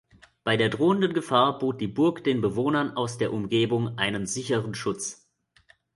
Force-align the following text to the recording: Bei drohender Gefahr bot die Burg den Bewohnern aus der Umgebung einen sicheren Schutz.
Bei 0.43 0.57
drohender 0.57 1.09
Gefahr 1.09 1.59
bot 1.59 1.79
die 1.79 1.87
Burg 1.87 2.23
den 2.23 2.41
Bewohnern 2.41 2.97
aus 2.97 3.19
der 3.19 3.31
Umgebung 3.31 3.99
einen 3.99 4.25
sicheren 4.25 4.73
Schutz. 4.73 5.29